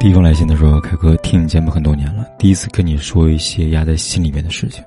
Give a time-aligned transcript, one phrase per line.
[0.00, 4.82] 第一封来信的说：“凯哥，听你节目很多年了，第一次跟你说一些压在心里面的事情。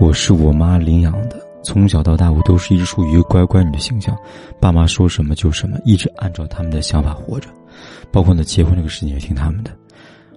[0.00, 4.16] 我是我妈领养的，从小到大我都是一直属于乖乖女的形象，
[4.58, 7.50] 爸妈说什么就什么，一直按照他们的想法活着，
[8.10, 9.70] 包括呢结婚这个事情也听他们的。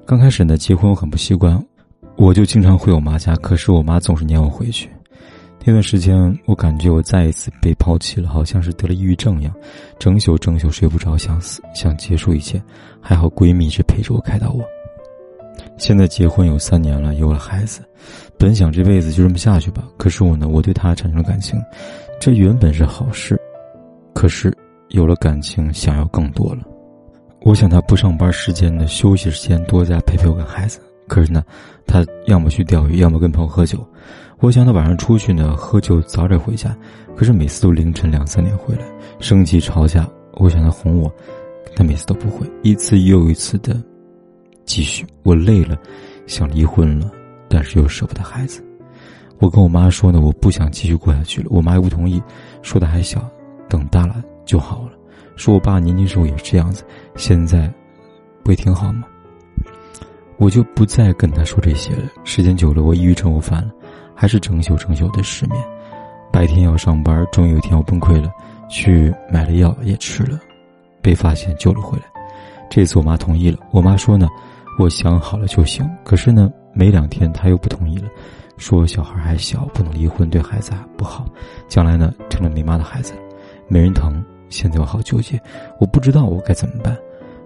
[0.06, 1.58] 刚开始呢结婚我很不习惯，
[2.18, 4.90] 我就经常回我妈家，可是我妈总是撵我回去。”
[5.64, 9.54] 那段时间，我感觉我再一次被抛弃了，好像是得了抑郁症一样，
[10.00, 12.62] 整宿整宿睡不着，想死，想结束一切。
[13.00, 14.64] 还好闺蜜一直陪着我，开导我。
[15.78, 17.82] 现在结婚有三年了，有了孩子，
[18.38, 19.88] 本想这辈子就这么下去吧。
[19.98, 21.60] 可是我呢，我对她产生了感情，
[22.20, 23.40] 这原本是好事，
[24.14, 24.56] 可是
[24.90, 26.64] 有了感情，想要更多了。
[27.44, 30.80] 我想他不上班时间的休息时间多加陪陪我跟孩子。
[31.12, 31.44] 可是呢，
[31.86, 33.86] 他要么去钓鱼，要么跟朋友喝酒。
[34.40, 36.74] 我想他晚上出去呢，喝酒早点回家。
[37.18, 38.86] 可是每次都凌晨两三点回来，
[39.20, 40.10] 生气吵架。
[40.36, 41.14] 我想他哄我，
[41.76, 43.76] 他每次都不会，一次又一次的
[44.64, 45.06] 继续。
[45.24, 45.78] 我累了，
[46.28, 47.12] 想离婚了，
[47.50, 48.64] 但是又舍不得孩子。
[49.40, 51.48] 我跟我妈说呢，我不想继续过下去了。
[51.50, 52.24] 我妈又不同意，
[52.62, 53.30] 说他还小，
[53.68, 54.92] 等大了就好了。
[55.36, 56.86] 说我爸年轻时候也是这样子，
[57.18, 57.70] 现在
[58.46, 59.04] 不也挺好吗？
[60.38, 62.04] 我就不再跟他说这些了。
[62.24, 63.72] 时间久了，我抑郁症又犯了，
[64.16, 65.64] 还是整宿整宿的失眠。
[66.32, 68.32] 白天要上班，终于有一天我崩溃了，
[68.70, 70.40] 去买了药也吃了，
[71.02, 72.06] 被发现救了回来。
[72.70, 73.60] 这次我妈同意了。
[73.72, 74.28] 我妈说呢，
[74.80, 75.88] 我想好了就行。
[76.04, 78.08] 可是呢，没两天她又不同意了，
[78.58, 81.26] 说小孩还小，不能离婚，对孩子不好，
[81.68, 83.14] 将来呢成了没妈的孩子，
[83.68, 84.24] 没人疼。
[84.50, 85.40] 现在我好纠结，
[85.80, 86.98] 我不知道我该怎么办。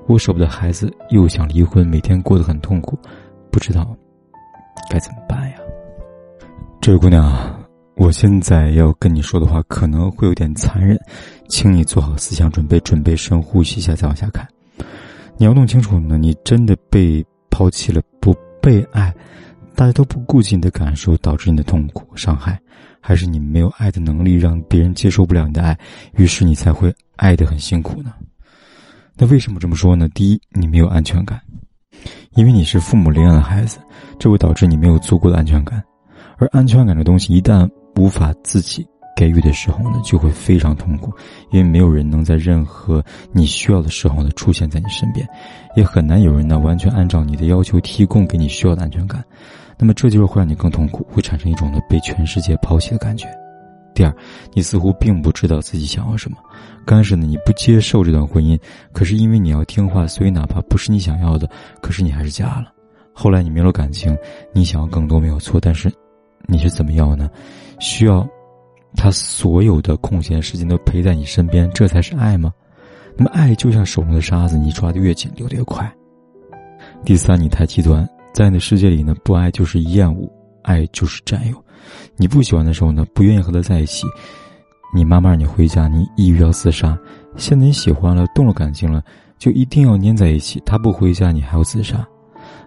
[0.07, 2.97] 我舍不得孩子，又想离婚，每天过得很痛苦，
[3.51, 3.95] 不知道
[4.89, 5.57] 该怎么办呀。
[6.79, 7.59] 这位姑娘啊，
[7.95, 10.95] 我现在要跟你说的话可能会有点残忍，
[11.47, 14.47] 请你做好思想准备，准备深呼吸一下，再往下看。
[15.37, 18.31] 你要弄清楚呢，你真的被抛弃了，不
[18.61, 19.13] 被爱，
[19.75, 22.59] 大家都不顾及你的感受，导致你的痛苦伤害，
[23.01, 25.75] 还是你没有爱的能力，让别人接受不了你的爱，
[26.13, 28.13] 于是你才会爱得很辛苦呢？
[29.17, 30.09] 那为什么这么说呢？
[30.13, 31.39] 第一，你没有安全感，
[32.35, 33.79] 因为你是父母领养的孩子，
[34.19, 35.81] 这会导致你没有足够的安全感。
[36.37, 41.13] 而安全感的东西一旦无法自己给予的时候呢，就会非常痛苦，
[41.49, 45.25] 因为没有人能在任何你需要的时候呢出现在你身边，
[45.77, 49.23] 也很难有人呢完全按照你的要求提供给你需要的安全感。
[49.77, 53.29] 那么这就是会让你更痛苦，会产生一种呢被全世界抛弃的感觉。
[53.95, 54.13] 第二，
[54.53, 56.37] 你似乎并不知道自己想要什么。
[56.85, 58.59] 刚开始呢，你不接受这段婚姻，
[58.91, 61.49] 可是因为你要听话，所以哪怕不是你想要的，
[61.81, 62.71] 可是你还是嫁了。
[63.13, 64.15] 后来你没了感情，
[64.53, 65.91] 你想要更多没有错，但是
[66.45, 67.29] 你是怎么要呢？
[67.79, 68.27] 需要
[68.95, 72.51] 他所有的空闲时间都陪在你身边，这才是爱吗？
[73.17, 75.89] 那么爱就像手中的沙子，你抓得越紧，流得越快。
[77.05, 80.29] 第三，你太极端，在你的世界里呢，不爱就是厌恶，
[80.63, 81.64] 爱就是占有。
[82.17, 84.05] 你不喜欢的时候呢，不愿意和他在一起，
[84.93, 86.97] 你妈妈让你回家，你抑郁要自杀。
[87.35, 89.03] 现在你喜欢了，动了感情了，
[89.37, 90.61] 就一定要粘在一起。
[90.65, 92.05] 他不回家，你还要自杀。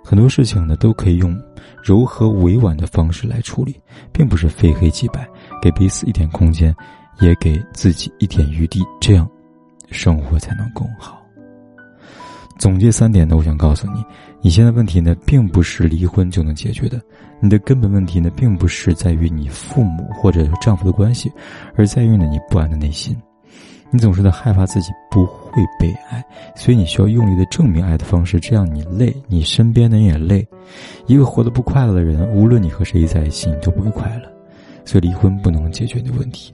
[0.05, 1.39] 很多事情呢，都可以用
[1.83, 3.75] 柔和委婉的方式来处理，
[4.13, 5.29] 并不是非黑即白，
[5.63, 6.75] 给彼此一点空间，
[7.21, 9.29] 也给自己一点余地，这样，
[9.91, 11.23] 生活才能更好。
[12.59, 14.05] 总结三点呢，我想告诉你，
[14.43, 17.01] 你现在问题呢，并不是离婚就能解决的，
[17.41, 21.33] 你的根本问题呢，并不是在于你父母或者丈夫的关系，
[21.77, 23.17] 而在于呢你不安的内心，
[23.93, 26.23] 你总是在害怕自己不会被爱，
[26.57, 30.45] 所以你需要用力的证明爱的方式，这样你累，你身边的人也累，
[31.07, 34.29] 一个活得不快乐的人，无论你和谁在一起，你都不会快乐，
[34.85, 36.53] 所以离婚不能解决你的问题，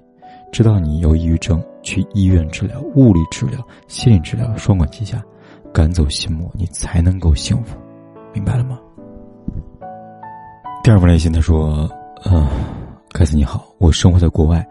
[0.53, 5.25] 知道你有抑郁症，去医院治疗，物理治疗、心理治疗，双管齐下。
[5.74, 7.76] 赶走心魔，你才能够幸福，
[8.32, 8.78] 明白了吗？
[10.84, 11.90] 第二封来信，他说
[12.30, 12.46] ：“嗯，
[13.12, 14.64] 凯斯你好，我生活在国外，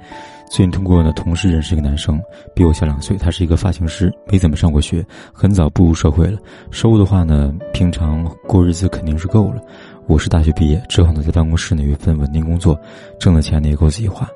[0.50, 2.18] 最近通过呢同事认识一个男生，
[2.56, 6.40] 比我小两岁，他是一个发型师，没怎么上过学，很早步入社会了，
[6.72, 9.62] 收入的话呢，平常过日子肯定是够了。
[10.06, 12.80] 我是大学毕业之后呢，在办公室呢有一份稳定工作，
[13.20, 14.28] 挣的钱呢也够自己花。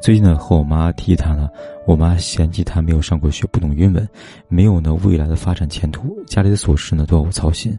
[0.00, 1.48] 最近呢和我妈提他呢。”
[1.86, 4.08] 我妈嫌弃他没有上过学，不懂英文，
[4.48, 7.78] 没有呢未来的发展前途，家里的琐事呢都要我操心。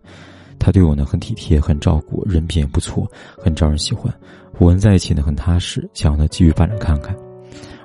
[0.57, 3.05] 他对我呢很体贴，很照顾，人品也不错，
[3.37, 4.13] 很招人喜欢。
[4.59, 7.13] 我们在一起呢很踏实，想要呢继续发展看看。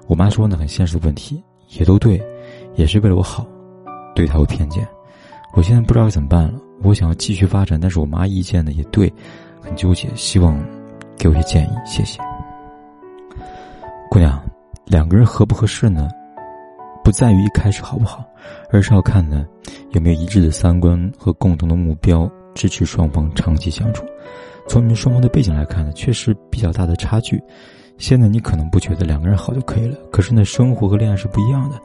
[0.06, 2.22] 我妈说呢很现实的问题，也都对，
[2.76, 3.44] 也是为了我好，
[4.14, 4.86] 对他有偏见。
[5.54, 6.54] 我现在不知道该怎么办了。
[6.84, 9.12] 我想要继续发展，但是我妈意见呢也对，
[9.62, 10.58] 很纠结，希望
[11.16, 12.20] 给我一些建议，谢谢。
[14.10, 14.42] 姑娘。
[14.84, 16.08] 两个人合不合适呢？
[17.02, 18.22] 不在于一开始好不好，
[18.70, 19.46] 而是要看呢
[19.92, 24.04] 有没有一致的三观和共同的目标，支持双方长期相处。
[24.68, 27.42] 从你们双方的背景来看呢，确实比较大的差距。
[28.02, 31.80] 现在你可能不觉得两个人好就可以了，可是呢，生活和恋爱是不一样的。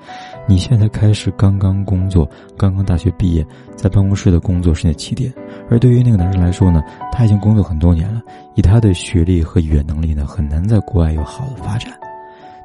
[0.47, 2.27] 你现在开始刚刚工作，
[2.57, 5.31] 刚刚大学毕业，在办公室的工作是你的起点，
[5.69, 6.81] 而对于那个男生来说呢，
[7.11, 8.19] 他已经工作很多年了，
[8.55, 11.93] 以他的学历和语言能力呢，很难在国外有好的发展。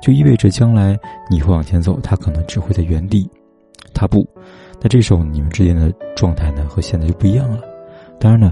[0.01, 0.99] 就意味着将来
[1.31, 3.29] 你会往前走，他可能只会在原地
[3.93, 4.27] 踏步。
[4.81, 7.61] 那这时候你们之间的状态呢，和现在就不一样了。
[8.19, 8.51] 当然呢，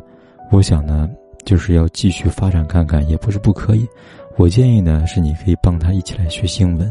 [0.52, 1.08] 我想呢，
[1.47, 3.88] 就是要继续发展看看，也不是不可以。
[4.40, 6.90] 我建议呢，是你可以帮他一起来学英文，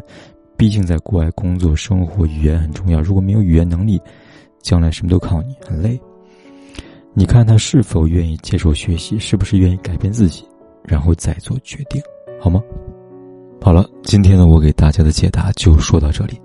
[0.56, 3.02] 毕竟在国外工作生活，语言很重要。
[3.02, 4.00] 如果没有语言能力，
[4.62, 6.00] 将来什么都靠你，很累。
[7.16, 10.46] 你看他是否愿意接受学习，是不是愿意改变自己，
[10.84, 12.00] 然后再做决定，
[12.40, 12.62] 好吗？
[13.60, 16.40] 好了，今天呢，我给大家的解答就说到这里。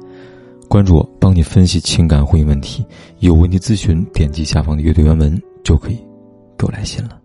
[0.71, 2.83] 关注我，帮你分析情感婚姻问题。
[3.19, 5.97] 有问题咨询，点击下方的阅读原文就可以
[6.57, 7.21] 给我来信了。